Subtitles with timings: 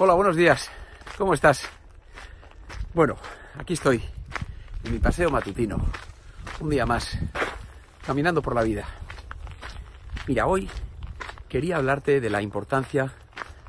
[0.00, 0.70] Hola, buenos días.
[1.16, 1.68] ¿Cómo estás?
[2.94, 3.16] Bueno,
[3.58, 4.00] aquí estoy,
[4.84, 5.76] en mi paseo matutino.
[6.60, 7.18] Un día más,
[8.06, 8.84] caminando por la vida.
[10.28, 10.70] Mira, hoy
[11.48, 13.12] quería hablarte de la importancia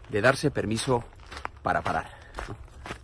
[0.10, 1.04] de darse permiso
[1.64, 2.12] para parar.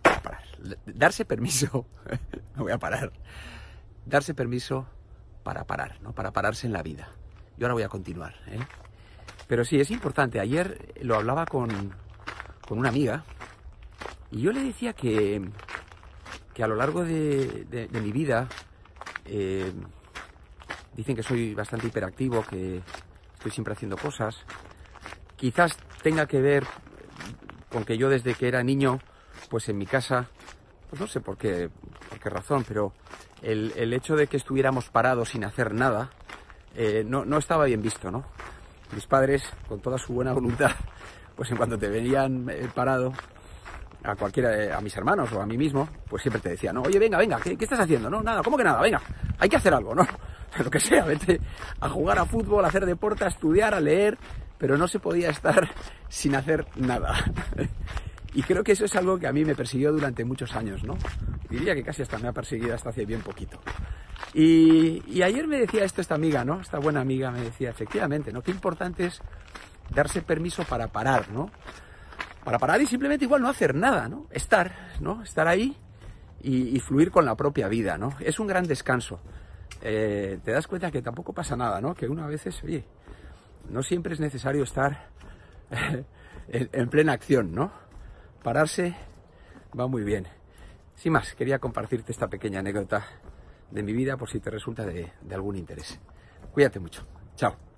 [0.04, 0.44] Para parar.
[0.86, 1.88] Darse permiso,
[2.56, 3.12] no voy a parar.
[4.06, 4.86] Darse permiso
[5.42, 6.14] para parar, ¿no?
[6.14, 7.10] Para pararse en la vida.
[7.58, 8.60] Y ahora voy a continuar, ¿eh?
[9.48, 10.40] Pero sí, es importante.
[10.40, 11.96] Ayer lo hablaba con,
[12.68, 13.24] con una amiga
[14.32, 15.42] y yo le decía que,
[16.54, 18.48] que a lo largo de, de- mi vida
[19.26, 19.72] eh,
[20.96, 22.82] dicen que soy bastante hiperactivo, que
[23.36, 24.38] estoy siempre haciendo cosas.
[25.36, 26.66] Quizás tenga que ver
[27.72, 29.00] con que yo desde que era niño,
[29.50, 30.28] pues en mi casa,
[30.90, 31.70] pues no sé por qué,
[32.10, 32.94] por qué razón, pero
[33.42, 36.10] el, el hecho de que estuviéramos parados sin hacer nada,
[36.76, 38.26] eh, no, no estaba bien visto, ¿no?
[38.94, 40.72] Mis padres, con toda su buena voluntad,
[41.36, 43.14] pues en cuanto te veían eh, parado,
[44.06, 47.00] a cualquiera, a mis hermanos o a mí mismo, pues siempre te decía, no, oye,
[47.00, 48.10] venga, venga, ¿qué, estás haciendo?
[48.10, 48.82] No, nada, ¿cómo que nada?
[48.82, 49.02] Venga,
[49.40, 50.06] hay que hacer algo, ¿no?
[50.64, 51.42] Lo que sea, vete
[51.80, 54.18] a jugar a fútbol, a hacer deporte, a estudiar, a leer,
[54.58, 55.70] pero no se podía estar
[56.10, 57.16] sin hacer nada.
[58.38, 60.98] Y creo que eso es algo que a mí me persiguió durante muchos años, ¿no?
[61.50, 63.62] Diría que casi hasta me ha perseguido hasta hace bien poquito.
[64.34, 66.60] Y ayer me decía esto esta amiga, ¿no?
[66.60, 68.42] Esta buena amiga me decía, efectivamente, ¿no?
[68.42, 69.22] Qué importante es
[69.90, 71.50] darse permiso para parar, ¿no?
[72.44, 74.28] Para parar y simplemente igual no hacer nada, ¿no?
[74.32, 75.24] Estar, ¿no?
[75.24, 75.78] Estar ahí
[76.42, 78.16] y, fluir con la propia vida, ¿no?
[78.20, 79.20] Es un gran descanso.
[79.82, 81.96] Eh, te das cuenta que tampoco pasa nada, ¿no?
[81.96, 82.86] Que una veces, oye,
[83.70, 85.10] no siempre es necesario estar
[86.48, 87.72] en, en plena acción, ¿no?
[88.44, 88.96] Pararse
[89.78, 90.28] va muy bien.
[90.94, 93.06] Sin más, quería compartirte esta pequeña anécdota
[93.72, 96.00] de mi vida por si te resulta de algún interés.
[96.54, 97.06] Cuídate mucho.
[97.36, 97.75] Chao.